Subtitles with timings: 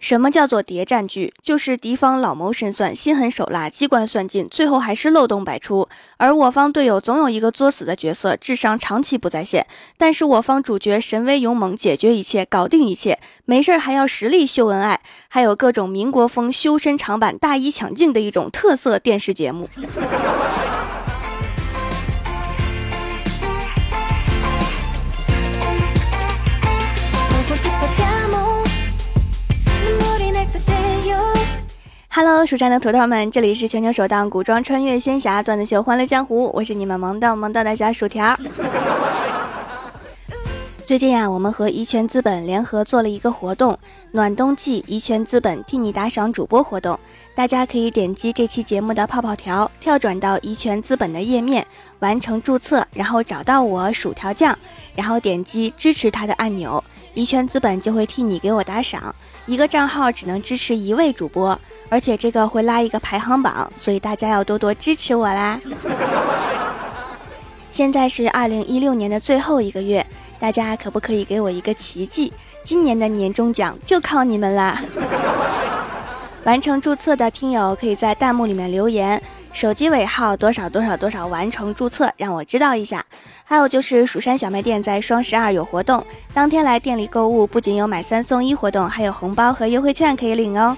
[0.00, 1.32] 什么叫做谍战剧？
[1.42, 5.86] 就是敌方老谋深算、心狠手辣、机关算尽，最后还是漏洞百出。
[6.16, 9.66] 而我方队友总有一个作死的角色，智商长期不在线。
[9.98, 19.68] 但是我方主角神威勇猛，解决一切，搞定一切，没事还要实力秀恩爱，还有各种民国风修身长板、大衣抢镜的一种特色电视节目。
[32.12, 38.36] Hello，蜀山的土豆们，这里是全球首档古装穿越仙侠段子秀《欢乐江湖》，我是你们萌到萌到的小薯条。
[40.90, 43.78] 最近呀，我们和怡泉资本联合做了一个活动——
[44.10, 46.98] 暖冬季怡泉资本替你打赏主播活动。
[47.32, 51.64] 大家可以点击这期节目的泡泡条，跳转到怡泉资本的页面，
[52.00, 54.58] 完成注册，然后找到我薯条酱，
[54.96, 56.82] 然后点击支持他的按钮，
[57.14, 59.14] 怡泉资本就会替你给我打赏。
[59.46, 61.56] 一个账号只能支持一位主播，
[61.88, 65.60] 而且这个会拉一个排行榜，所以大家要多多支持我啦。
[67.70, 70.04] 现在是二零一六年的最后一个月。
[70.40, 72.32] 大家可不可以给我一个奇迹？
[72.64, 74.82] 今年的年终奖就靠你们啦！
[76.44, 83.04] 完成注册的听友可以在弹幕里面留言，手机尾号多少多少多少完成注册，让我知道一下。
[83.44, 90.74] 还有就是蜀山小卖店在双十二有活动，当天来店里购物，不仅有买三送一活动，还有红包和优惠券可以领哦。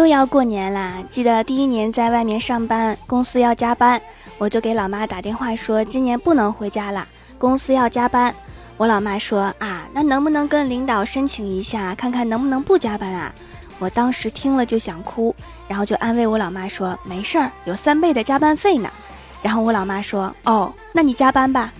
[0.00, 0.94] 又要过年啦！
[1.10, 4.00] 记得第一年在外面上班，公司要加班，
[4.38, 7.06] 我就给老妈打电话说今年不能回家了，
[7.36, 8.34] 公司要加班。
[8.78, 13.30] 我老妈说啊，那能不能跟领导申请一下，看看能不能不加班啊？
[13.78, 15.36] 我当时听了就想哭，
[15.68, 18.90] 然后就安慰我老妈说没事儿，有三倍的加班费呢。
[19.42, 21.70] 然后我老妈说哦，那你加班吧。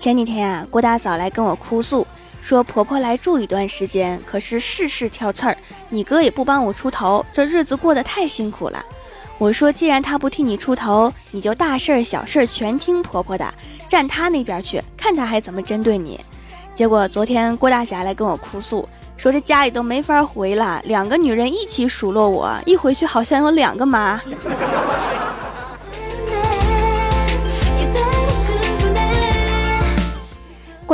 [0.00, 2.06] 前几天啊，郭大嫂来跟我哭诉，
[2.40, 5.58] 说婆婆来住一段时间，可是事事挑刺儿，
[5.88, 8.84] 你哥也不帮我出头，这日子过得太辛苦了。
[9.38, 13.52] 我说，既然他不替你出头，你就大事儿小事儿全听婆婆的，
[13.88, 16.20] 站他那边去，看他还怎么针对你。
[16.74, 24.20] 结果昨天郭大侠来跟我哭诉，说这家里都没法回了，两个女人一起数落我，一回去好像有两个妈。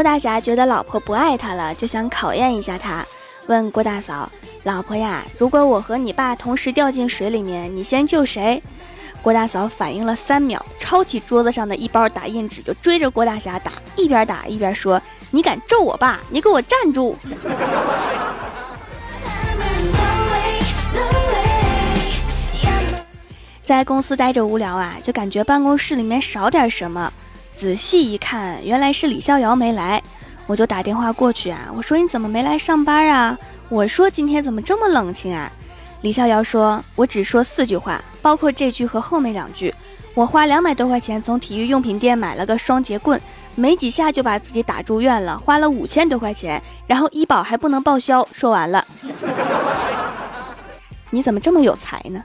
[0.04, 3.02] 大侠觉得老婆不爱他了，就想考验一下他，
[3.46, 4.30] 问郭大嫂
[4.64, 8.62] ：“老婆呀，如果我和你爸同时掉进水里面，你先救谁？”
[9.22, 15.00] 郭大嫂反应了三秒，抄起桌子上的一包打印纸就追着郭大侠打，一边打一边说
[15.32, 16.20] ：“你敢咒我爸？
[16.28, 17.16] 你给我站住！”
[23.64, 27.10] 在公司待着无聊啊，就感觉办公室里面少点什么。
[27.54, 30.02] 仔细一看，原来是李逍遥没来，
[30.46, 31.70] 我就打电话过去啊。
[31.74, 33.38] 我说你怎么没来上班啊？
[33.68, 35.50] 我说今天怎么这么冷清啊？
[36.02, 39.74] 李逍遥说，我只说四句话，包括这句和后面两句。
[40.12, 43.20] 我花两百多块钱从体育用品店买了个双节棍，
[43.54, 48.26] 没几下就把自己打住院了，花了五千多块钱，然后医保还不能报销。
[48.30, 48.84] 说完了，
[51.10, 52.22] 你怎么这么有才呢？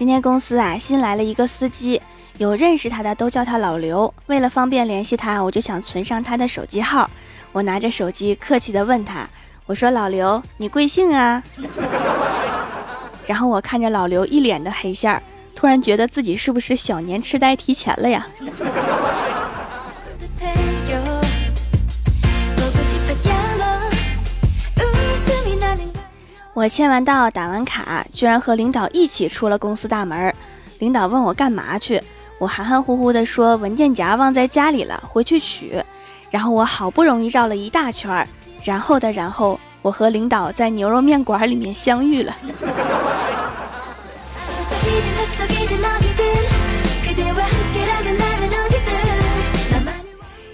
[0.00, 2.00] 今天公司啊新来了一个司机，
[2.38, 4.14] 有认识他的都叫他老刘。
[4.28, 7.10] 为了方便联系他，我就想存上他的手机号。
[7.52, 9.28] 我拿着手机客气的问他
[9.68, 11.42] ：“我说老刘，你贵姓啊？”
[13.28, 15.22] 然后我看着老刘一脸的黑线，
[15.54, 18.26] 突然觉得自己是不是小年痴呆提前了呀？
[26.60, 30.34] 我签完到打完卡，居然和领导一起出了公司大门。
[30.78, 31.98] 领导问我干嘛去，
[32.38, 35.82] 我含含糊糊的说文件夹忘在家里了，回去取。
[36.30, 38.28] 然后我好不容易绕了一大圈，
[38.62, 42.36] 然后的然后，我和领导在牛肉面馆里面相遇了。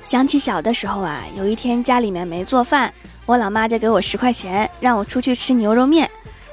[0.09, 2.93] 想起小的时候啊，有一天家里面没做饭。
[3.27, 6.09] 我老妈就给我十块钱，让我出去吃牛肉面。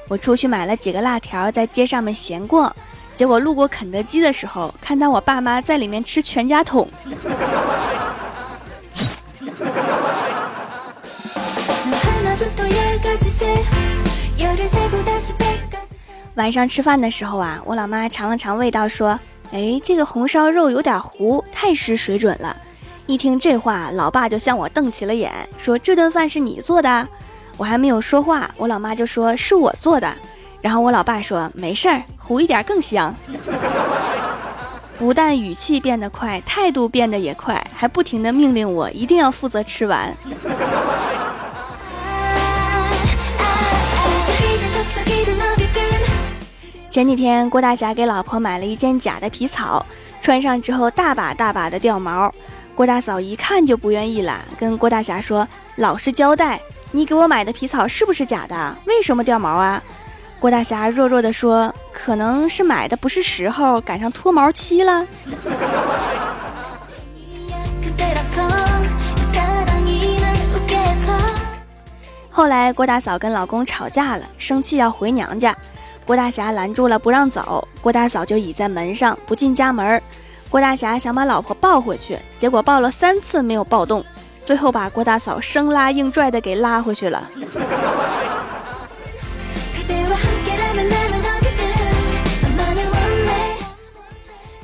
[0.08, 2.74] 我出去买了几个辣条，在街上面闲逛。
[3.14, 6.88] 结果路过肯德基的时候，看到我爸妈在里面吃全家桶。
[16.34, 19.16] 晚上吃饭的时候啊，我老妈尝了尝味道，说
[19.54, 22.56] ：“哎，这个红烧肉有点糊，太失水准了。”
[23.06, 27.06] 一听这话，老爸就向我瞪起了眼，说：“这顿饭是你做的？”
[27.58, 30.12] 我还没有说话，我老妈就说是我做的。
[30.62, 33.14] 然后我老爸说没事儿，糊一点更香。
[34.98, 40.16] 不但语气变得快，态度变得也快，还不停的命令我一定要负责吃完。
[46.90, 49.84] 前几天郭大侠给老婆买了一件假的皮草，
[50.22, 52.32] 穿上之后大把大把的掉毛。
[52.74, 55.46] 郭大嫂一看就不愿意了，跟郭大侠说
[55.78, 56.60] ：“老实交代，
[56.90, 58.76] 你给我买的皮草是不是假的？
[58.84, 59.80] 为什么掉毛啊？”
[60.40, 65.06] 郭大侠弱弱的说：“可能是买的不是时候，赶上脱毛期了。”
[72.28, 75.56] 后来郭大嫂跟老公吵架了，生气要回娘家。
[76.04, 77.66] 郭大侠拦住了，不让走。
[77.80, 80.02] 郭大嫂就倚在门上，不进家门儿。
[80.54, 84.04] 郭大侠想把老婆抱回去，结果抱了三次没有抱动，
[84.44, 87.28] 最后把郭大嫂生拉硬拽的给拉回去了。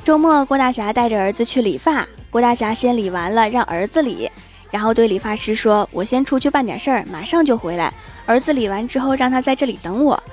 [0.01, 2.07] 周末，郭大侠带着儿子去理发。
[2.29, 4.31] 郭大侠先理完了，让儿子理，
[4.69, 7.93] 然后对理发师说：“我先出去办点事儿，马上就回来。
[8.25, 10.23] 儿子理完之后，让他在这里等我。”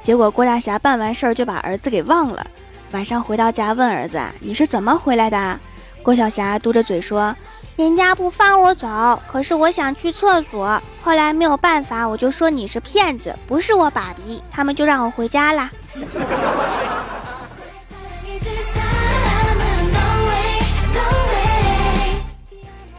[0.00, 2.46] 结果郭大侠办完事儿就把儿子给忘了。
[2.92, 5.60] 晚上回到家问儿子：“你是怎么回来的？”
[6.02, 7.36] 郭晓霞嘟着嘴说
[7.76, 15.68] ：“人家不放我走，可是我想去厕所，后来没有办法，我就说你是骗子，不是我爸比，他们就让我回家了。”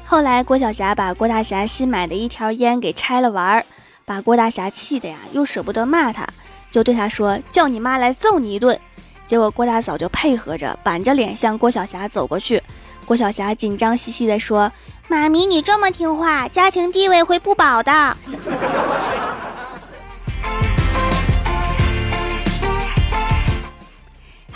[0.05, 3.65] 后来郭晓霞把郭大侠新买的一条烟给拆了玩儿，
[4.05, 6.27] 把郭大侠气的呀，又舍不得骂他。
[6.69, 8.79] 就对他说：“叫你妈来揍你一顿。”
[9.29, 12.59] 结果郭大嫂就配合着，板着脸向郭晓霞走过去。
[13.05, 14.71] 郭晓霞紧张兮兮地说
[15.07, 18.17] ：“妈咪，你这么听话，家庭地位会不保的。”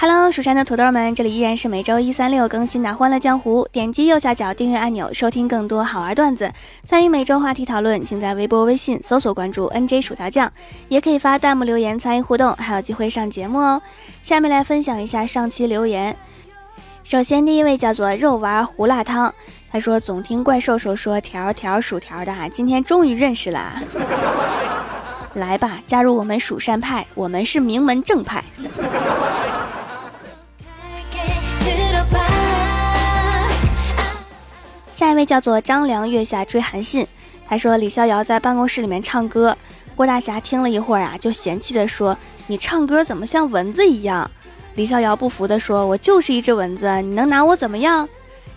[0.06, 3.64] Hello，蜀山的土豆们，这里依然是每周一、三、六更新的《欢乐江湖》。
[3.70, 6.52] 点击右下角订阅按钮，收听更多好玩段子，
[6.84, 10.52] 参与每周话题讨论，请在微博、微信搜索关注 “nj 薯条酱”，
[10.90, 13.82] 也可以发弹幕留言参与互动，还有机会上节目哦。
[14.22, 16.18] 下面来分享一下上期留言。
[17.06, 19.34] 首先，第一位叫做肉丸胡辣汤，
[19.72, 23.82] 他说总听怪兽兽说条条薯条的，今天终于认识了。
[25.36, 28.44] 来吧，加入我们蜀山派，我们是名门正派。
[35.04, 37.06] 下一位叫做张良月下追韩信，
[37.46, 39.58] 他说李逍遥在办公室里面唱歌，
[39.98, 42.18] 郭大侠听了一会儿啊，就嫌弃的说
[42.48, 44.32] ：“你唱歌怎么像蚊子一样？”
[44.76, 48.08] 李逍遥不服的说：“我就是一只蚊子，你能拿我怎么样？”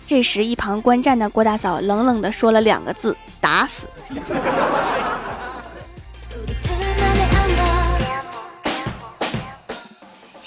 [0.07, 3.85] 这时一旁观战的郭大嫂冷冷的说了两个字：“打死。”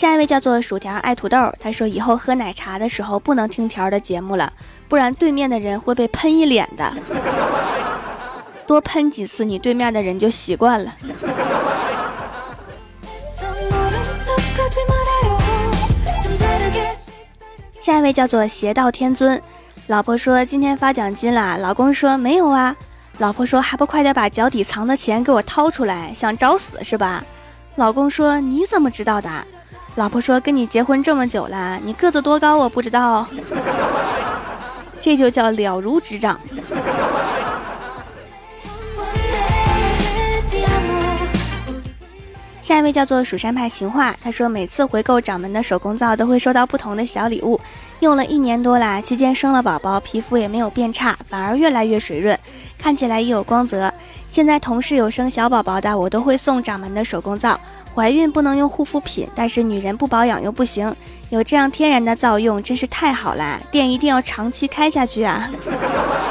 [0.00, 4.50] 下一位叫做薯条爱土豆，他说以后喝奶茶的时候不能听条的节目了，
[4.88, 6.90] 不然对面的人会被喷一脸的。
[8.66, 10.90] 多喷几次，你对面的人就习惯了。
[17.82, 19.38] 下一位叫做邪道天尊，
[19.88, 22.74] 老婆说今天发奖金了，老公说没有啊，
[23.18, 27.22] 老婆说还不快点把脚底藏的钱给我掏出来，想找死是吧？
[27.76, 29.28] 老公说你怎么知道的？
[29.96, 33.26] 老婆说：“跟你结婚这么久了，你个子多高我不知道，
[35.00, 36.40] 这就叫了如指掌。”
[42.70, 47.60] 下一位叫做蜀山派情话，他说每次回购掌门的手工皂都会收到不同的小礼物，
[47.98, 52.38] 用了一年多啦，期间生了宝宝，皮肤也没有变差，反而越来越水润，
[52.78, 53.92] 看起来也有光泽。
[54.28, 57.58] 现在同事有生小宝宝的，我都会送掌门的手工皂。
[57.92, 60.94] 怀孕不能用护肤品，但是女人不保养又不行，
[61.30, 63.60] 有这样天然的皂用真是太好啦！
[63.72, 65.50] 店一定要长期开下去啊！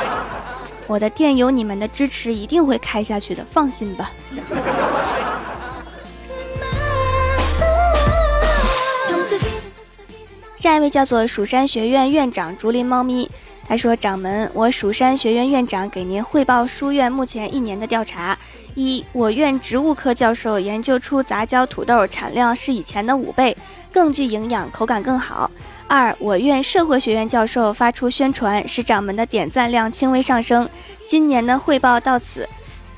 [0.87, 4.09] 我的店有你们的支持，一定会开下去的，放心吧。
[10.59, 13.29] 下一位叫做蜀山学院院长竹林猫咪，
[13.65, 18.37] 他说：“掌门，我蜀山学院院长给您汇报书院目前一年的调查。
[18.75, 23.55] 一，我院植物科教授研究出杂交土豆产量是以前的五倍，
[23.93, 25.49] 更具营养，口感更好。
[25.87, 30.69] 二，我院社会学院教授发出宣传，使掌门的点赞量轻微上升。
[31.07, 32.45] 今年的汇报到此，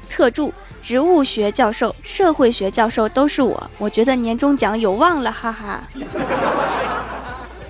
[0.09, 0.51] 特助：
[0.81, 5.79] 植物学教授、社会学教授都是我，我觉得年终奖有望了，哈哈。”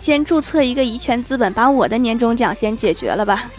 [0.01, 3.43] 先注册一个怡泉资本，把我的年终奖先解决了吧。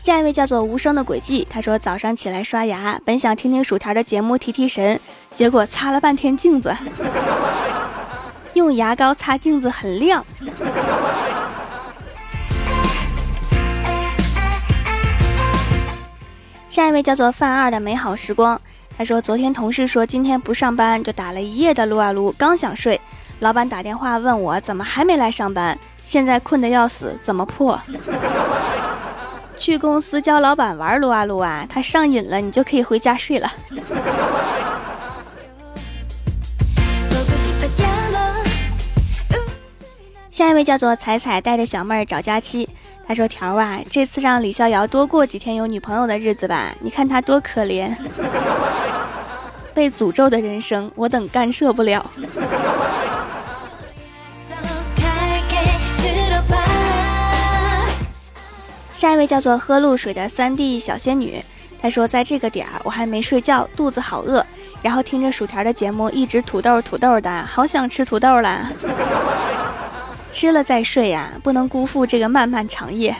[0.00, 4.98] 下一位叫做无声的轨迹，他说早上起来刷牙，本想听听薯条的节目提提神，
[5.36, 6.74] 结果擦了半天镜子，
[8.54, 10.24] 用牙膏擦镜子很亮。
[16.70, 18.58] 下一位叫做范二的美好时光，
[18.98, 23.00] 他说昨天同事说今天不上班，就打了一夜的撸啊撸，刚想睡，
[23.38, 27.80] 老板打电话问我怎么还没来上班，现在困得要死，怎么破？
[29.56, 33.48] 去公司教老板玩撸啊撸啊，他上瘾了，你就可以回家睡了。
[40.38, 42.68] 下一位叫做彩彩，带着小妹儿找假期。
[43.04, 47.92] 他说：“条啊，这次让李逍遥多过几天有女朋友的日子吧，你看他多可怜，
[49.74, 52.06] 被诅咒的人生，我等干涉不了。”
[58.94, 61.44] 下一位叫做喝露水的三 D 小仙女，
[61.82, 64.46] 她说在这个点儿我还没睡觉，肚子好饿，
[64.82, 68.70] 然后听着薯条的节目一直土豆土豆的，好想吃土豆了。
[70.38, 73.12] 吃了再睡呀，不能辜负这个漫漫长夜。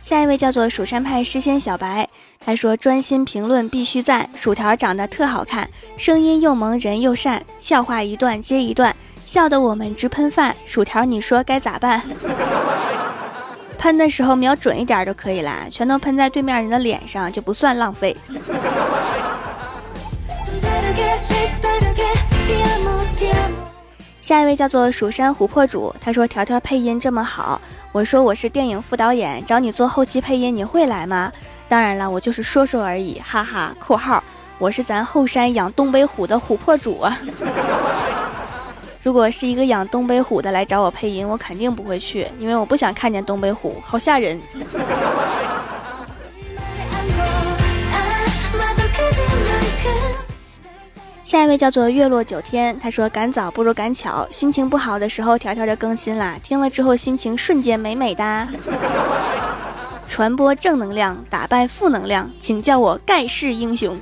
[0.00, 2.08] 下一位叫做蜀山派诗仙小白，
[2.42, 8.96] 他说专心评论必须赞，薯条长得特好看，声音又萌人又善，笑话一段接一段。
[9.26, 12.00] 笑得我们直喷饭，薯条，你说该咋办？
[13.76, 18.16] 喷的时候瞄准一点就可以了，全都喷在对面人的脸上就不算浪费。
[24.20, 31.32] 下一位叫做蜀山琥珀主，他说条条配音这么好，我说我是电影副导演，找你做后期配音，你会来吗？
[31.68, 33.74] 当然了，我就是说说而已，哈哈。
[33.80, 34.22] 括号，
[34.58, 37.18] 我是咱后山养东北虎的琥珀主啊。
[39.02, 44.40] 如果是一个养东北虎的来找我配音，我肯定不会去，因为我不想看见东北虎，好吓人。
[51.30, 58.48] 下一位叫做月落九天，他说赶早不如赶巧，心情不好的时候条条就更新啦，听了之后心情瞬间美美哒。
[60.08, 63.96] 传播正能量，打败负能量，请叫我盖世英雄。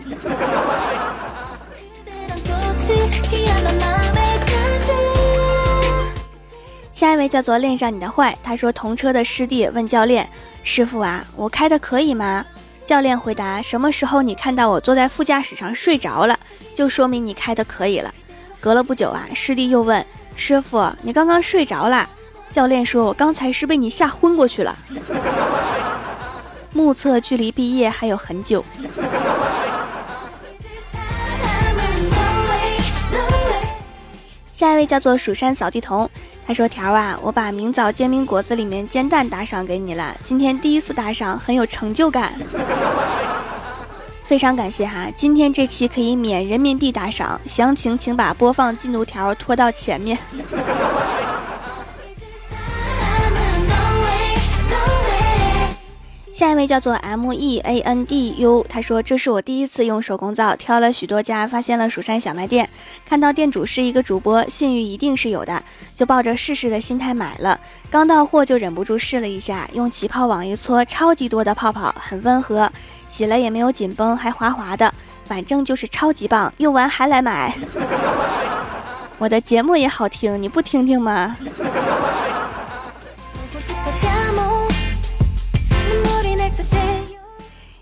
[6.95, 10.27] 下一位叫做恋上你的坏，他说同车的师弟问教练
[10.65, 12.43] ：“师傅啊，我开的可以吗？”
[12.89, 16.39] 教练回答：“什么时候你看到我坐在副驾驶上睡着了，
[16.79, 18.15] 就说明你开的可以了。”
[18.63, 20.07] 隔了不久啊，师弟又问
[20.37, 22.09] ：“师傅，你刚刚睡着了？”
[22.53, 24.77] 教练说：“我刚才是被你吓昏过去了。”
[26.71, 28.65] 目测距离毕业还有很久。
[34.53, 36.09] 下一位叫做蜀山扫地童，
[36.47, 42.35] 他说：“条啊，我把明早煎饼果子里面煎蛋打赏给你了，今天第一次打赏，很有成就感，
[44.29, 45.11] 非常感谢哈！
[45.17, 50.19] 今天这期可以免人民币打赏，详情请把播放进度条拖到前面。
[56.31, 62.69] ”下一位叫做 M E A N D U，他说这是我第一次用手工皂，挑了许多家，发现了蜀山小卖店，
[63.09, 67.59] 看到店主是一个主播，信誉一定是有的，就抱着试试的心态买了。
[67.91, 72.71] 刚到货就忍不住试了一下，用起泡网一搓，超级多的泡泡，很温和，
[73.09, 74.93] 洗了也没有紧绷，还滑滑的，
[75.25, 77.55] 反正就是超级棒，用完还来买。
[79.19, 81.37] 我的节目也好听，你不听听吗？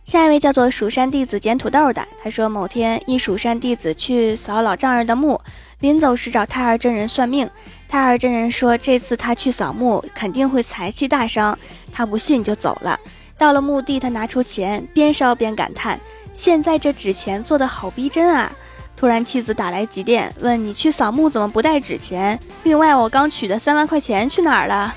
[0.05, 5.39] 下一位叫做蜀山弟子捡土豆的，他说某天一蜀山弟子去扫老丈人的墓，
[5.81, 7.51] 临走时找太二真人算命，
[7.89, 11.59] 太二真人说这次他去扫墓肯定会财气大伤，
[11.93, 12.99] 他不信就走了。
[13.39, 16.01] 到了墓地，他拿出钱，边烧边感叹：
[16.33, 18.51] 现在这纸钱做的好逼真啊！
[18.97, 22.41] 突然妻子打来急电，问你去扫墓怎么不带纸钱？
[22.63, 24.95] 另外我刚取的三万块钱去哪儿了？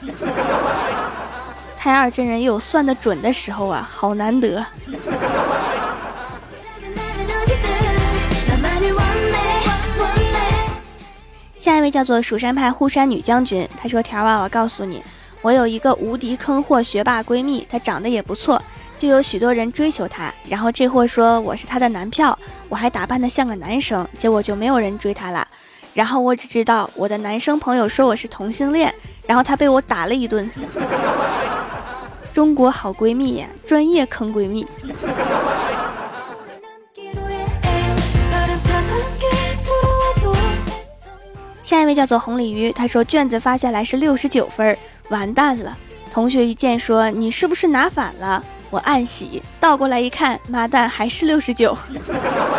[1.77, 4.65] 太二真人也有算得准的时候啊，好难得。
[11.59, 15.03] 下一位叫做蜀山派护山女将军，她说：“条啊，我告诉你，
[15.41, 18.61] 我有一个无敌坑货学霸闺蜜，她长得也不错，
[18.97, 20.33] 就有许多人追求她。
[20.47, 25.47] 然后这货说我是她的男票，我还打扮的像个男生，结果就没有人追她了。
[25.93, 28.93] 然后我只知道我的男生朋友说我是同性恋，
[29.25, 30.49] 然后他被我打了一顿。
[32.31, 34.65] ”中国好闺蜜呀，专业坑闺蜜。
[41.63, 44.77] 下一位叫做红鲤鱼，他说卷子发下来是六十九分，
[45.09, 45.77] 完蛋了。
[46.11, 48.43] 同学一见说你是不是拿反了？
[48.71, 51.77] 我暗喜，倒过来一看，妈蛋，还是六十九，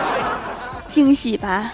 [0.88, 1.72] 惊喜吧。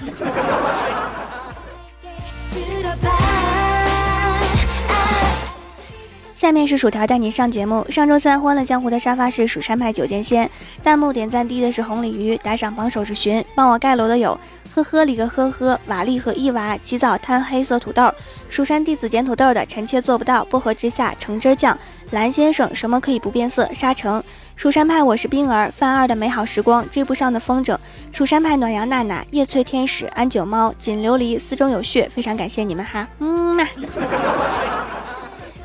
[6.35, 7.85] 下面是薯条带你上节目。
[7.91, 10.49] 上周三欢乐江湖的沙发是蜀山派九剑仙，
[10.83, 14.39] 弹幕点赞低的是红鲤鱼，打赏榜首是寻，帮我盖楼的有
[14.77, 18.13] 呵呵里个呵呵瓦力和伊娃，起早贪黑色土豆，
[18.51, 21.79] 蜀山弟子捡土豆的臣妾做不到，薄荷之下橙汁酱，
[22.11, 23.67] 蓝先生什么可以不变色？
[23.73, 24.23] 沙城
[24.55, 27.75] 蜀山派我是冰儿，范二的美好时光追不上的风筝，
[28.13, 33.65] 蜀山派暖阳娜娜叶翠天使安九猫锦琉璃丝中有血，非常感谢你们哈，嗯嘛。